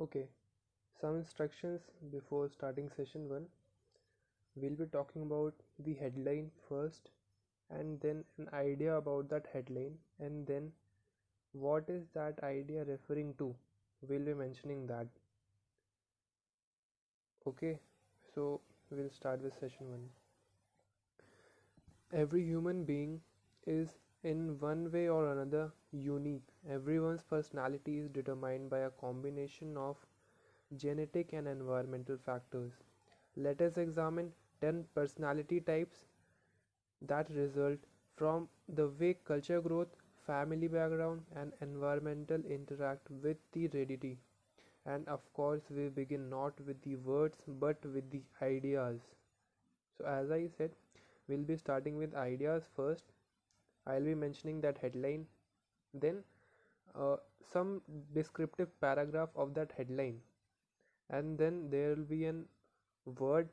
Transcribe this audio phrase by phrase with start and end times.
[0.00, 0.28] Okay,
[0.98, 3.44] some instructions before starting session 1.
[4.56, 7.10] We'll be talking about the headline first
[7.68, 10.72] and then an idea about that headline and then
[11.52, 13.54] what is that idea referring to.
[14.08, 15.06] We'll be mentioning that.
[17.46, 17.78] Okay,
[18.34, 20.00] so we'll start with session 1.
[22.14, 23.20] Every human being
[23.66, 26.42] is in one way or another unique.
[26.68, 29.96] Everyone's personality is determined by a combination of
[30.76, 32.72] genetic and environmental factors.
[33.36, 36.06] Let us examine 10 personality types
[37.02, 37.78] that result
[38.16, 39.88] from the way culture growth,
[40.26, 44.18] family background, and environmental interact with the heredity.
[44.86, 49.00] And of course, we begin not with the words but with the ideas.
[49.98, 50.72] So, as I said,
[51.28, 53.09] we'll be starting with ideas first
[53.87, 55.25] I'll be mentioning that headline
[55.93, 56.23] then
[56.95, 57.17] uh,
[57.51, 57.81] some
[58.13, 60.19] descriptive paragraph of that headline
[61.09, 62.45] and then there will be an
[63.19, 63.49] word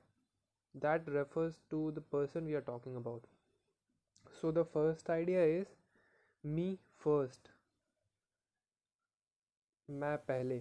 [0.74, 3.24] that refers to the person we are talking about
[4.40, 5.66] so the first idea is
[6.44, 7.50] me first
[9.90, 10.60] मैं पहले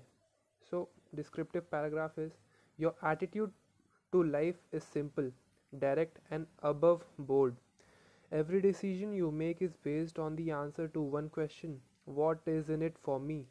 [0.70, 2.31] so descriptive paragraph is
[2.78, 3.52] your attitude
[4.11, 5.30] to life is simple
[5.84, 7.56] direct and above board
[8.39, 12.83] Every decision you make is based on the answer to one question What is in
[12.83, 13.47] it for me?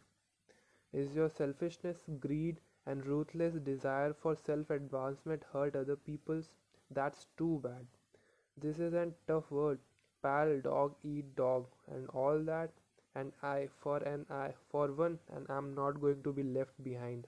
[0.93, 6.51] Is your selfishness, greed, and ruthless desire for self advancement hurt other people's?
[6.91, 7.87] That's too bad.
[8.57, 9.79] This is a tough word.
[10.21, 12.71] Pal, dog, eat dog, and all that.
[13.15, 17.27] And I for an I for one, and I'm not going to be left behind.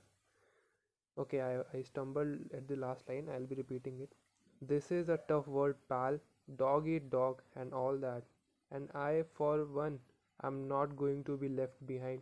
[1.18, 3.28] Okay, I, I stumbled at the last line.
[3.34, 4.14] I'll be repeating it.
[4.62, 6.20] This is a tough word, pal
[6.56, 8.24] dog eat dog and all that
[8.72, 10.00] and i for one
[10.44, 12.22] am not going to be left behind.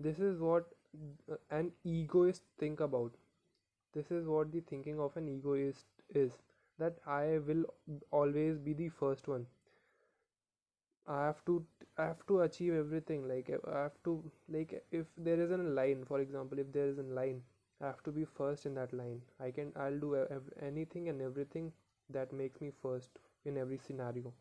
[0.00, 0.66] This is what
[1.50, 3.12] an egoist think about.
[3.94, 6.32] This is what the thinking of an egoist is
[6.78, 7.64] that i will
[8.10, 9.46] always be the first one.
[11.08, 11.52] I have to
[11.96, 14.12] i have to achieve everything like i have to
[14.56, 17.38] like if there is a line for example if there is a line
[17.80, 19.22] i have to be first in that line.
[19.40, 20.14] I can i'll do
[20.70, 21.72] anything and everything
[22.10, 24.34] that makes me first in every scenario.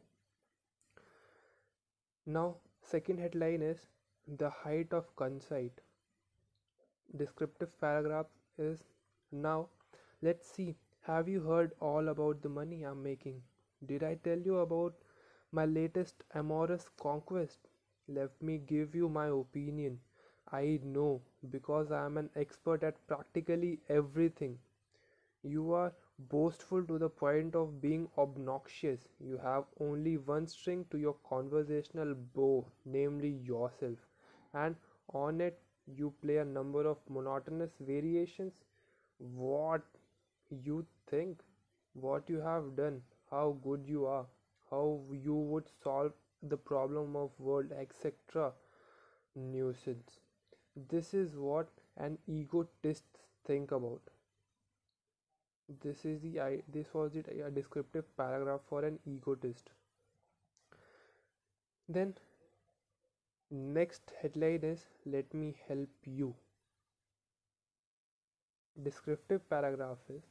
[2.25, 3.87] Now, second headline is
[4.27, 5.79] the height of conceit.
[7.17, 8.27] Descriptive paragraph
[8.59, 8.83] is
[9.31, 9.69] now
[10.21, 10.75] let's see.
[11.01, 13.41] Have you heard all about the money I'm making?
[13.85, 14.93] Did I tell you about
[15.51, 17.59] my latest amorous conquest?
[18.07, 19.99] Let me give you my opinion.
[20.51, 24.59] I know because I am an expert at practically everything.
[25.43, 29.07] You are boastful to the point of being obnoxious.
[29.19, 33.97] You have only one string to your conversational bow, namely yourself,
[34.53, 34.75] and
[35.13, 38.53] on it you play a number of monotonous variations.
[39.17, 39.83] What
[40.49, 41.41] you think,
[41.93, 44.25] what you have done, how good you are,
[44.69, 48.51] how you would solve the problem of world, etc.
[49.35, 50.19] Nuisance.
[50.89, 51.67] This is what
[51.97, 53.05] an egotist
[53.45, 54.01] think about
[55.83, 59.69] this is the this was it a descriptive paragraph for an egotist.
[61.89, 62.13] Then
[63.51, 66.35] next headline is let me help you.
[68.83, 70.23] Descriptive paragraph is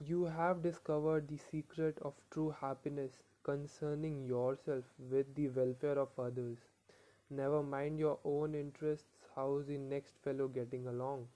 [0.00, 6.58] you have discovered the secret of true happiness concerning yourself with the welfare of others.
[7.30, 11.28] Never mind your own interests how's the next fellow getting along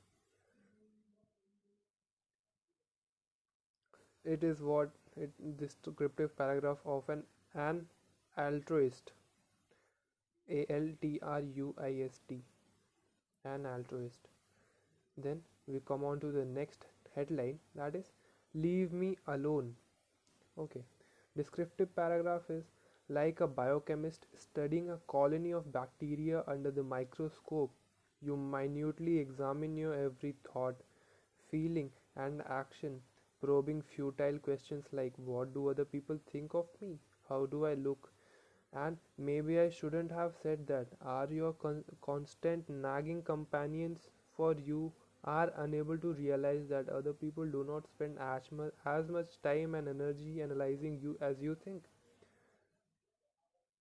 [4.25, 7.25] it is what it this descriptive paragraph of an
[7.55, 7.87] an
[8.37, 9.13] altruist.
[10.49, 12.39] A l t r u i s t.
[13.45, 14.29] An altruist.
[15.17, 18.13] Then we come on to the next headline that is
[18.55, 19.75] leave me alone.
[20.59, 20.85] Okay.
[21.37, 22.65] Descriptive paragraph is
[23.09, 27.73] like a biochemist studying a colony of bacteria under the microscope
[28.21, 30.77] you minutely examine your every thought
[31.51, 33.01] feeling and action
[33.43, 36.99] probing futile questions like what do other people think of me?
[37.29, 38.13] How do i look?
[38.73, 40.89] And maybe i shouldn't have said that.
[41.01, 44.93] Are your con- constant nagging companions for you
[45.25, 49.75] are unable to realize that other people do not spend as much, as much time
[49.75, 51.85] and energy analyzing you as you think?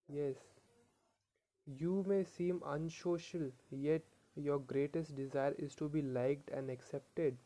[0.08, 0.38] Yes.
[1.66, 4.04] You may seem unsocial yet
[4.36, 7.38] your greatest desire is to be liked and accepted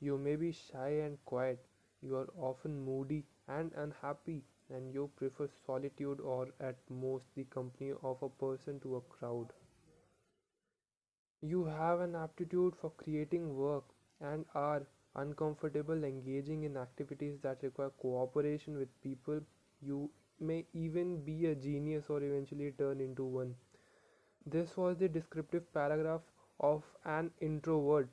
[0.00, 1.64] you may be shy and quiet,
[2.02, 7.92] you are often moody and unhappy, and you prefer solitude or at most the company
[8.02, 9.52] of a person to a crowd.
[11.42, 13.84] You have an aptitude for creating work
[14.20, 14.86] and are
[15.16, 19.40] uncomfortable engaging in activities that require cooperation with people.
[19.82, 23.56] You may even be a genius or eventually turn into one.
[24.46, 26.22] This was the descriptive paragraph
[26.60, 28.08] of an introvert.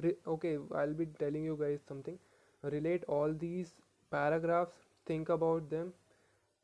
[0.00, 2.18] Re- okay, I'll be telling you guys something.
[2.62, 3.74] Relate all these
[4.10, 4.76] paragraphs,
[5.06, 5.92] think about them,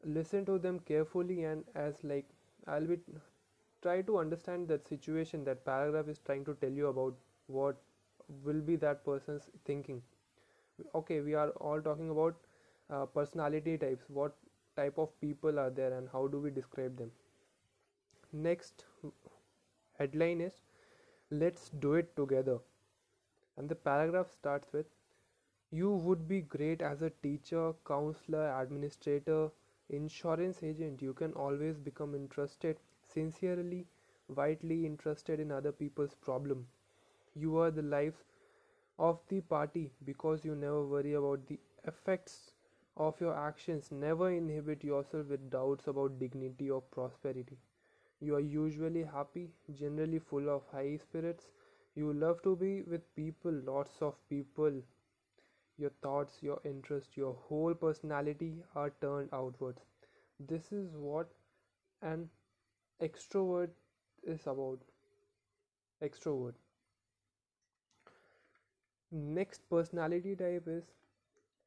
[0.05, 2.29] listen to them carefully, and as like
[2.67, 2.99] I'll be
[3.83, 7.15] try to understand that situation that paragraph is trying to tell you about
[7.47, 7.81] what
[8.45, 10.03] will be that person's thinking.
[10.95, 12.37] Okay we are all talking about
[12.91, 14.37] uh, personality types what
[14.77, 17.13] type of people are there and how do we describe them.
[18.33, 18.87] Next
[19.99, 20.55] headline is
[21.31, 22.59] let's do it together
[23.61, 24.87] and the paragraph starts with
[25.71, 29.51] you would be great as a teacher counselor administrator
[29.89, 31.03] insurance agent.
[31.03, 32.79] You can always become interested
[33.15, 33.87] sincerely
[34.29, 36.67] vitally interested in other people's problem.
[37.35, 38.25] You are the life
[38.99, 42.53] of the party because you never worry about the effects
[42.97, 43.91] of your actions.
[43.91, 47.59] Never inhibit yourself with doubts about dignity or prosperity.
[48.21, 51.49] You are usually happy generally full of high spirits
[51.95, 54.83] you love to be with people lots of people.
[55.79, 59.83] Your thoughts your interests your whole personality are turned outwards.
[60.39, 61.33] This is what
[62.03, 62.31] an
[63.01, 63.71] extrovert
[64.23, 64.81] is about.
[66.03, 66.57] Extrovert.
[69.13, 70.91] Next personality type is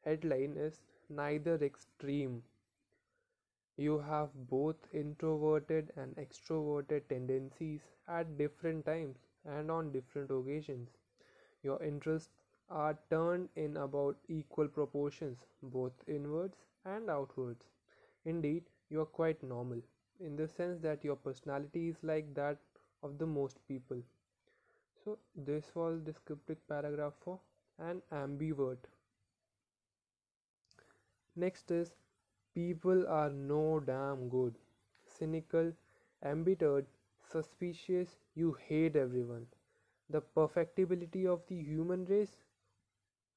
[0.04, 2.44] headline is neither extreme.
[3.78, 10.90] You have both introverted and extroverted tendencies at different times and on different occasions
[11.64, 12.30] your interests
[12.70, 17.66] are turned in about equal proportions both inwards and outwards
[18.26, 19.82] indeed you are quite normal
[20.20, 22.58] in the sense that your personality is like that
[23.04, 24.02] of the most people.
[25.04, 27.40] So this was descriptive paragraph for
[27.78, 28.78] an ambivert.
[31.36, 31.94] Next is
[32.56, 34.58] people are no damn good.
[35.06, 35.74] Cynical,
[36.24, 36.88] embittered,
[37.34, 39.48] suspicious, you hate everyone.
[40.10, 42.38] The perfectibility of the human race?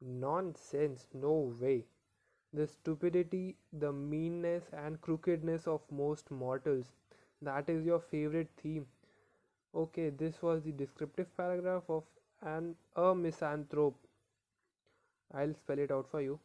[0.01, 1.85] Nonsense, no way.
[2.53, 6.93] The stupidity, the meanness, and crookedness of most mortals.
[7.43, 8.87] That is your favorite theme.
[9.75, 12.05] Okay, this was the descriptive paragraph of
[12.43, 13.97] an a misanthrope.
[15.33, 16.41] I'll spell it out for you.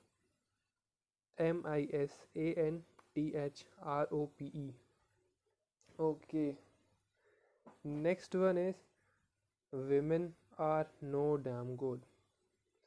[1.39, 4.73] M I S A N T H R O P E.
[5.99, 6.57] Okay.
[7.83, 8.75] Next one is
[9.71, 12.01] women are no damn good.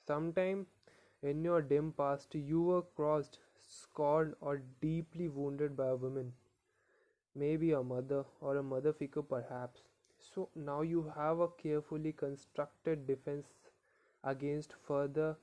[0.07, 0.67] Sometime
[1.23, 6.33] in your dim past, you were crossed, scorned, or deeply wounded by a woman,
[7.35, 9.83] maybe a mother or a mother figure, perhaps.
[10.19, 13.47] So now you have a carefully constructed defense
[14.23, 15.37] against further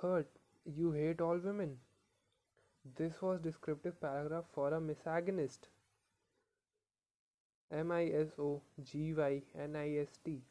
[0.00, 0.28] hurt.
[0.64, 1.76] You hate all women.
[2.96, 5.68] This was descriptive paragraph for a misogynist.
[7.72, 10.42] M I S O G Y N I S T.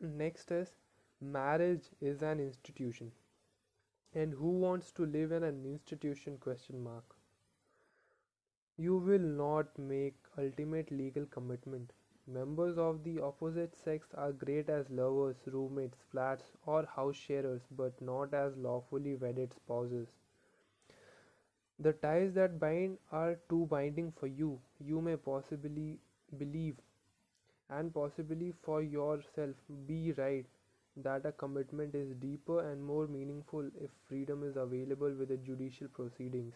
[0.00, 0.72] Next is
[1.20, 3.12] marriage is an institution.
[4.14, 7.04] And who wants to live in an institution question mark.
[8.76, 11.92] You will not make ultimate legal commitment.
[12.26, 18.00] Members of the opposite sex are great as lovers roommates flats or house sharers but
[18.00, 20.08] not as lawfully wedded spouses
[21.80, 24.50] the ties that bind are too binding for you
[24.90, 25.98] you may possibly
[26.38, 26.76] believe
[27.70, 29.56] and possibly for yourself
[29.86, 30.46] be right
[30.96, 35.88] that a commitment is deeper and more meaningful if freedom is available with the judicial
[35.88, 36.54] proceedings.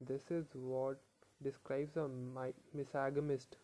[0.00, 1.00] This is what
[1.42, 2.08] describes a
[2.76, 3.56] misogamist.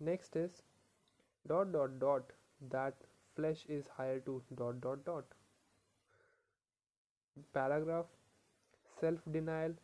[0.00, 0.62] Next is
[1.46, 2.32] dot dot dot
[2.70, 2.94] that
[3.36, 5.24] flesh is higher to dot dot dot.
[7.54, 8.06] Paragraph
[9.00, 9.74] self denial,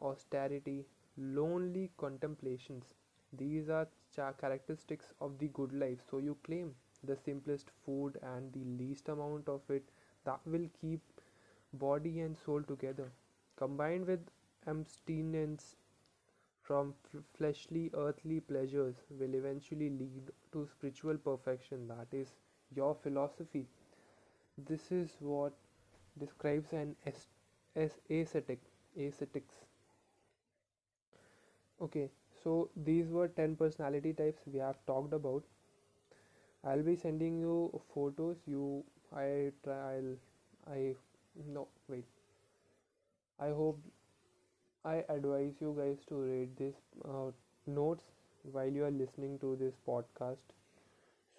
[0.00, 2.94] austerity, lonely contemplations
[3.32, 3.88] these are
[4.40, 5.98] characteristics of the good life.
[6.10, 9.84] So you claim the simplest food and the least amount of it
[10.24, 11.00] that will keep
[11.72, 13.10] body and soul together.
[13.56, 14.20] Combined with
[14.66, 15.76] abstinence
[16.62, 16.94] from
[17.36, 21.88] fleshly earthly pleasures will eventually lead to spiritual perfection.
[21.88, 22.28] That is
[22.74, 23.66] your philosophy.
[24.58, 25.52] This is what
[26.18, 26.96] describes an
[27.76, 28.60] ascetic
[28.96, 29.64] ascetics.
[31.80, 32.10] Okay,
[32.44, 35.42] so these were 10 personality types we have talked about
[36.70, 37.56] i'll be sending you
[37.94, 38.64] photos you
[39.24, 39.26] i
[39.66, 40.14] try i'll
[40.78, 40.80] i
[41.58, 42.06] no wait
[43.46, 43.80] i hope
[44.84, 46.74] I advise you guys to read this
[47.04, 47.30] uh,
[47.66, 48.04] notes
[48.42, 50.52] while you are listening to this podcast.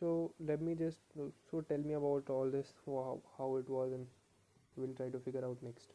[0.01, 0.99] So let me just
[1.49, 4.07] so tell me about all this how, how it was and
[4.75, 5.93] we'll try to figure out next.